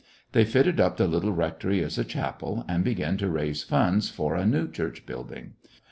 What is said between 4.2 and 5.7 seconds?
a new church building.